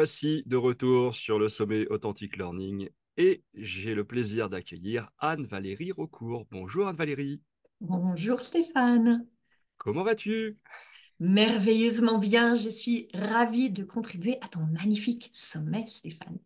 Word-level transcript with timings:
voici 0.00 0.42
de 0.46 0.56
retour 0.56 1.14
sur 1.14 1.38
le 1.38 1.50
sommet 1.50 1.86
Authentic 1.88 2.38
Learning 2.38 2.88
et 3.18 3.44
j'ai 3.52 3.94
le 3.94 4.02
plaisir 4.02 4.48
d'accueillir 4.48 5.10
Anne-Valérie 5.18 5.92
Recourt. 5.92 6.46
Bonjour 6.50 6.88
Anne-Valérie. 6.88 7.42
Bonjour 7.82 8.40
Stéphane. 8.40 9.26
Comment 9.76 10.02
vas-tu? 10.02 10.56
Merveilleusement 11.18 12.16
bien. 12.16 12.54
Je 12.54 12.70
suis 12.70 13.08
ravie 13.12 13.70
de 13.70 13.84
contribuer 13.84 14.38
à 14.40 14.48
ton 14.48 14.60
magnifique 14.72 15.28
sommet, 15.34 15.84
Stéphane. 15.86 16.38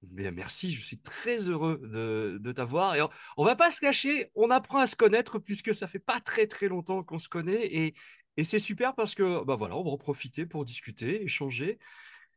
Bien, 0.00 0.30
merci, 0.30 0.72
je 0.72 0.82
suis 0.82 0.98
très 0.98 1.50
heureux 1.50 1.82
de, 1.82 2.38
de 2.40 2.52
t'avoir. 2.52 2.96
Et 2.96 3.02
on, 3.02 3.10
on, 3.36 3.44
va 3.44 3.54
pas 3.54 3.70
se 3.70 3.80
cacher, 3.80 4.30
on 4.34 4.48
apprend 4.48 4.78
à 4.78 4.86
se 4.86 4.96
connaître 4.96 5.38
puisque 5.38 5.74
ça 5.74 5.86
fait 5.86 5.98
pas 5.98 6.20
très 6.20 6.46
très 6.46 6.68
longtemps 6.68 7.02
qu'on 7.02 7.18
se 7.18 7.28
connaît 7.28 7.66
et, 7.66 7.94
et 8.38 8.44
c'est 8.44 8.58
super 8.58 8.94
parce 8.94 9.14
que 9.14 9.44
bah 9.44 9.56
voilà, 9.56 9.76
on 9.76 9.84
va 9.84 9.90
en 9.90 9.98
profiter 9.98 10.46
pour 10.46 10.64
discuter, 10.64 11.22
échanger. 11.22 11.78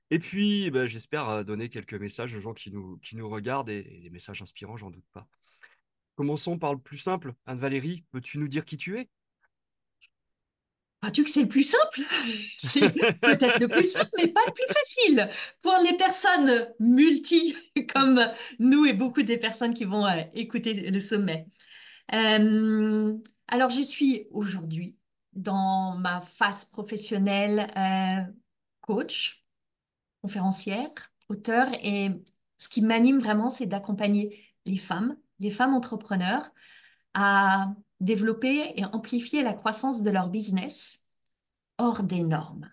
Et 0.09 0.19
puis, 0.19 0.71
bah, 0.71 0.87
j'espère 0.87 1.29
euh, 1.29 1.43
donner 1.43 1.69
quelques 1.69 1.93
messages 1.93 2.33
aux 2.35 2.39
gens 2.39 2.53
qui 2.53 2.71
nous, 2.71 2.97
qui 2.99 3.15
nous 3.17 3.29
regardent 3.29 3.69
et, 3.69 3.83
des 3.83 4.09
messages 4.09 4.41
inspirants, 4.41 4.77
j'en 4.77 4.89
doute 4.89 5.05
pas. 5.13 5.27
Commençons 6.15 6.57
par 6.57 6.73
le 6.73 6.79
plus 6.79 6.97
simple. 6.97 7.33
Anne-Valérie, 7.45 8.05
peux-tu 8.11 8.39
nous 8.39 8.47
dire 8.47 8.65
qui 8.65 8.77
tu 8.77 8.97
es? 8.97 9.09
Crois-tu 11.01 11.23
que 11.23 11.29
c'est 11.29 11.43
le 11.43 11.49
plus 11.49 11.63
simple? 11.63 12.01
C'est 12.57 12.89
peut-être 12.89 13.59
le 13.59 13.67
plus 13.67 13.83
simple, 13.83 14.09
mais 14.17 14.29
pas 14.29 14.41
le 14.47 14.51
plus 14.51 14.73
facile. 14.73 15.29
Pour 15.61 15.75
les 15.83 15.95
personnes 15.95 16.73
multi, 16.79 17.55
comme 17.93 18.25
nous 18.57 18.85
et 18.85 18.93
beaucoup 18.93 19.21
des 19.21 19.37
personnes 19.37 19.75
qui 19.75 19.85
vont 19.85 20.07
euh, 20.07 20.23
écouter 20.33 20.89
le 20.89 20.99
sommet. 20.99 21.45
Euh, 22.15 23.13
alors, 23.47 23.69
je 23.69 23.83
suis 23.83 24.25
aujourd'hui 24.31 24.97
dans 25.33 25.97
ma 25.99 26.19
phase 26.19 26.65
professionnelle 26.65 28.33
coach, 28.81 29.46
conférencière, 30.21 30.89
auteur, 31.29 31.67
et 31.81 32.11
ce 32.57 32.69
qui 32.69 32.81
m'anime 32.81 33.19
vraiment, 33.19 33.49
c'est 33.49 33.65
d'accompagner 33.65 34.43
les 34.65 34.77
femmes, 34.77 35.17
les 35.39 35.51
femmes 35.51 35.73
entrepreneurs, 35.73 36.49
à 37.13 37.73
développer 37.99 38.73
et 38.75 38.85
amplifier 38.85 39.43
la 39.43 39.53
croissance 39.53 40.01
de 40.01 40.09
leur 40.09 40.29
business 40.29 41.03
hors 41.77 42.03
des 42.03 42.21
normes. 42.21 42.69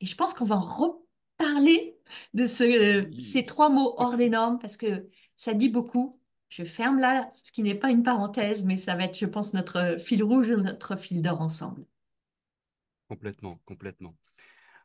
Et 0.00 0.06
je 0.06 0.14
pense 0.16 0.34
qu'on 0.34 0.44
va 0.44 0.56
reparler 0.56 1.98
de 2.34 2.46
ce, 2.46 3.10
ces 3.20 3.44
trois 3.44 3.68
mots 3.68 3.94
hors 3.96 4.16
des 4.16 4.28
normes 4.28 4.58
parce 4.58 4.76
que 4.76 5.08
ça 5.36 5.54
dit 5.54 5.68
beaucoup. 5.68 6.12
Je 6.48 6.64
ferme 6.64 6.98
là 6.98 7.30
ce 7.42 7.52
qui 7.52 7.62
n'est 7.62 7.78
pas 7.78 7.90
une 7.90 8.02
parenthèse, 8.02 8.64
mais 8.64 8.76
ça 8.76 8.96
va 8.96 9.04
être, 9.04 9.16
je 9.16 9.26
pense, 9.26 9.54
notre 9.54 9.96
fil 10.00 10.22
rouge, 10.22 10.50
notre 10.50 10.96
fil 10.96 11.22
d'or 11.22 11.40
ensemble. 11.40 11.84
Complètement, 13.08 13.60
complètement. 13.64 14.16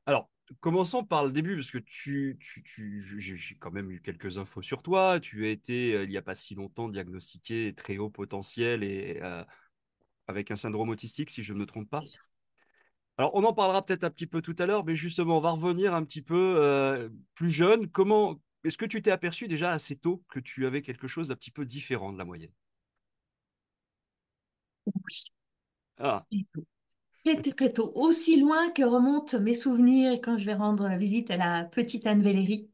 Alors, 0.06 0.30
commençons 0.60 1.04
par 1.04 1.26
le 1.26 1.32
début, 1.32 1.56
parce 1.56 1.72
que 1.72 1.78
tu, 1.80 2.38
tu, 2.42 2.64
tu 2.64 3.20
j'ai 3.20 3.56
quand 3.58 3.72
même 3.72 3.92
eu 3.92 4.02
quelques 4.02 4.38
infos 4.38 4.62
sur 4.62 4.82
toi. 4.84 5.20
Tu 5.20 5.46
as 5.46 5.50
été, 5.50 6.04
il 6.04 6.10
n'y 6.10 6.18
a 6.18 6.22
pas 6.22 6.36
si 6.36 6.56
longtemps, 6.56 6.90
diagnostiqué 6.90 7.74
très 7.76 7.98
haut 7.98 8.10
potentiel 8.10 8.84
et 8.84 9.20
euh, 9.24 9.44
avec 10.28 10.52
un 10.52 10.56
syndrome 10.58 10.90
autistique, 10.90 11.30
si 11.32 11.44
je 11.44 11.54
ne 11.54 11.60
me 11.60 11.66
trompe 11.68 11.90
pas. 11.90 12.02
Alors, 13.18 13.32
on 13.36 13.44
en 13.46 13.54
parlera 13.54 13.86
peut-être 13.86 14.04
un 14.04 14.10
petit 14.10 14.28
peu 14.28 14.42
tout 14.42 14.56
à 14.60 14.66
l'heure, 14.66 14.84
mais 14.86 14.96
justement, 14.96 15.38
on 15.38 15.40
va 15.42 15.52
revenir 15.52 15.94
un 15.94 16.04
petit 16.04 16.22
peu 16.22 16.56
euh, 16.58 17.10
plus 17.36 17.50
jeune. 17.52 17.88
Comment 17.90 18.42
est-ce 18.64 18.78
que 18.78 18.86
tu 18.86 19.02
t'es 19.02 19.12
aperçu 19.12 19.48
déjà 19.48 19.72
assez 19.72 19.96
tôt 19.98 20.24
que 20.30 20.40
tu 20.40 20.66
avais 20.66 20.82
quelque 20.82 21.08
chose 21.08 21.30
d'un 21.30 21.36
petit 21.36 21.52
peu 21.52 21.66
différent 21.66 22.12
de 22.12 22.18
la 22.18 22.26
moyenne? 22.26 22.52
Oui. 24.86 25.26
Ah. 26.00 26.26
Très, 27.26 27.42
très 27.42 27.74
tôt. 27.74 27.92
Aussi 27.96 28.40
loin 28.40 28.70
que 28.72 28.84
remontent 28.84 29.40
mes 29.40 29.56
souvenirs 29.56 30.20
quand 30.22 30.38
je 30.38 30.46
vais 30.46 30.54
rendre 30.54 30.88
visite 30.96 31.32
à 31.32 31.38
la 31.38 31.64
petite 31.64 32.06
Anne 32.06 32.22
Valérie, 32.22 32.70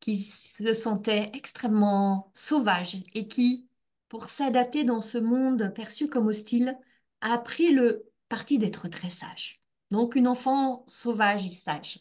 qui 0.00 0.16
se 0.16 0.72
sentait 0.72 1.30
extrêmement 1.34 2.30
sauvage 2.32 2.96
et 3.14 3.28
qui, 3.28 3.68
pour 4.08 4.26
s'adapter 4.28 4.84
dans 4.84 5.02
ce 5.02 5.18
monde 5.18 5.72
perçu 5.74 6.08
comme 6.08 6.28
hostile, 6.28 6.78
a 7.20 7.36
pris 7.38 7.72
le 7.72 8.10
parti 8.30 8.58
d'être 8.58 8.88
très 8.88 9.10
sage. 9.10 9.60
Donc, 9.90 10.14
une 10.14 10.28
enfant 10.28 10.84
sauvage 10.86 11.44
et 11.44 11.50
sage. 11.50 12.00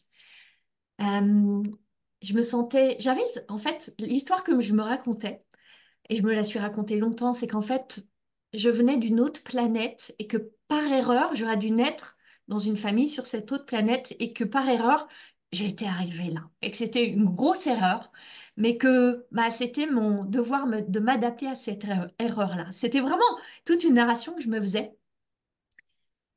Euh, 1.02 1.64
je 2.22 2.34
me 2.34 2.42
sentais. 2.44 2.96
J'avais, 3.00 3.26
en 3.50 3.58
fait, 3.58 3.94
l'histoire 4.00 4.44
que 4.46 4.62
je 4.62 4.74
me 4.74 4.84
racontais, 4.84 5.44
et 6.10 6.16
je 6.16 6.24
me 6.24 6.34
la 6.34 6.46
suis 6.46 6.60
racontée 6.60 6.98
longtemps, 6.98 7.34
c'est 7.34 7.48
qu'en 7.48 7.62
fait, 7.62 8.08
je 8.54 8.70
venais 8.70 8.98
d'une 8.98 9.20
autre 9.20 9.44
planète 9.44 10.16
et 10.20 10.28
que 10.28 10.38
par 10.68 10.86
erreur, 10.92 11.36
j'aurais 11.36 11.58
dû 11.58 11.72
naître 11.72 12.18
dans 12.48 12.60
une 12.60 12.78
famille 12.78 13.08
sur 13.08 13.26
cette 13.26 13.52
autre 13.52 13.66
planète 13.66 14.16
et 14.20 14.34
que 14.34 14.44
par 14.44 14.68
erreur, 14.68 15.08
j'étais 15.52 15.86
arrivée 15.86 16.32
là. 16.32 16.50
Et 16.62 16.72
que 16.72 16.78
c'était 16.78 17.08
une 17.08 17.26
grosse 17.26 17.68
erreur, 17.68 18.12
mais 18.58 18.78
que 18.78 19.26
bah, 19.32 19.52
c'était 19.52 19.88
mon 19.88 20.24
devoir 20.26 20.68
de 20.68 21.00
m'adapter 21.00 21.48
à 21.48 21.56
cette 21.56 21.86
erreur-là. 22.20 22.68
C'était 22.72 23.00
vraiment 23.00 23.24
toute 23.66 23.84
une 23.84 23.96
narration 23.96 24.34
que 24.36 24.42
je 24.42 24.50
me 24.50 24.62
faisais. 24.62 24.94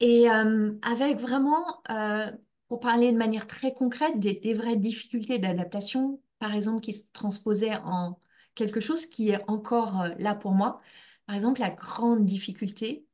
Et 0.00 0.30
euh, 0.30 0.72
avec 0.82 1.18
vraiment, 1.18 1.82
euh, 1.90 2.30
pour 2.68 2.80
parler 2.80 3.12
de 3.12 3.16
manière 3.18 3.46
très 3.46 3.72
concrète, 3.74 4.18
des, 4.18 4.40
des 4.40 4.54
vraies 4.54 4.76
difficultés 4.76 5.38
d'adaptation, 5.38 6.20
par 6.38 6.54
exemple, 6.54 6.80
qui 6.82 6.92
se 6.92 7.04
transposaient 7.12 7.76
en 7.84 8.18
quelque 8.54 8.80
chose 8.80 9.06
qui 9.06 9.30
est 9.30 9.40
encore 9.48 10.00
euh, 10.02 10.08
là 10.18 10.34
pour 10.34 10.52
moi. 10.52 10.80
Par 11.32 11.36
exemple, 11.36 11.60
la 11.60 11.70
grande 11.70 12.26
difficulté 12.26 13.06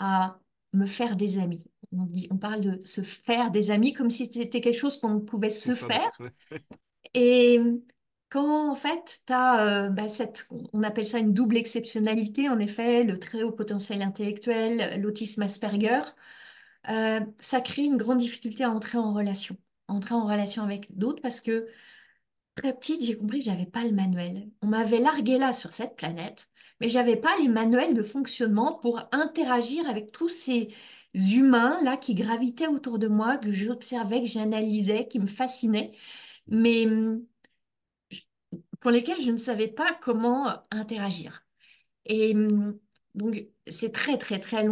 à 0.00 0.40
me 0.72 0.86
faire 0.86 1.14
des 1.14 1.38
amis. 1.38 1.62
On, 1.96 2.02
dit, 2.02 2.26
on 2.32 2.36
parle 2.36 2.60
de 2.60 2.80
se 2.84 3.00
faire 3.00 3.52
des 3.52 3.70
amis 3.70 3.92
comme 3.92 4.10
si 4.10 4.26
c'était 4.26 4.60
quelque 4.60 4.76
chose 4.76 4.98
qu'on 4.98 5.20
pouvait 5.20 5.50
se 5.50 5.74
faire. 5.74 6.10
Et 7.14 7.60
quand 8.28 8.72
en 8.72 8.74
fait, 8.74 9.20
tu 9.24 9.32
as 9.32 9.84
euh, 9.84 9.88
bah, 9.88 10.08
cette, 10.08 10.48
on 10.72 10.82
appelle 10.82 11.06
ça 11.06 11.20
une 11.20 11.32
double 11.32 11.56
exceptionnalité, 11.56 12.48
en 12.48 12.58
effet, 12.58 13.04
le 13.04 13.20
très 13.20 13.44
haut 13.44 13.52
potentiel 13.52 14.02
intellectuel, 14.02 15.00
l'autisme 15.00 15.42
Asperger, 15.42 16.00
euh, 16.88 17.20
ça 17.38 17.60
crée 17.60 17.84
une 17.84 17.98
grande 17.98 18.18
difficulté 18.18 18.64
à 18.64 18.70
entrer 18.72 18.98
en 18.98 19.14
relation, 19.14 19.56
entrer 19.86 20.16
en 20.16 20.24
relation 20.24 20.64
avec 20.64 20.98
d'autres 20.98 21.22
parce 21.22 21.40
que 21.40 21.68
très 22.56 22.74
petite, 22.74 23.04
j'ai 23.04 23.16
compris 23.16 23.38
que 23.38 23.44
j'avais 23.44 23.64
pas 23.64 23.84
le 23.84 23.92
manuel. 23.92 24.50
On 24.60 24.66
m'avait 24.66 24.98
largué 24.98 25.38
là 25.38 25.52
sur 25.52 25.72
cette 25.72 25.94
planète, 25.94 26.49
mais 26.80 26.88
j'avais 26.88 27.16
pas 27.16 27.36
les 27.38 27.48
manuels 27.48 27.94
de 27.94 28.02
fonctionnement 28.02 28.74
pour 28.74 29.00
interagir 29.12 29.88
avec 29.88 30.12
tous 30.12 30.28
ces 30.28 30.68
humains 31.14 31.80
là 31.82 31.96
qui 31.96 32.14
gravitaient 32.14 32.66
autour 32.68 32.98
de 32.98 33.08
moi, 33.08 33.38
que 33.38 33.50
j'observais, 33.50 34.22
que 34.22 34.28
j'analysais, 34.28 35.08
qui 35.08 35.18
me 35.20 35.26
fascinaient, 35.26 35.92
mais 36.46 36.86
pour 38.80 38.90
lesquels 38.90 39.20
je 39.20 39.30
ne 39.30 39.36
savais 39.36 39.68
pas 39.68 39.98
comment 40.00 40.48
interagir. 40.70 41.44
Et 42.06 42.34
donc, 43.14 43.46
c'est 43.68 43.92
très, 43.92 44.18
très, 44.18 44.40
très 44.40 44.64
long 44.64 44.68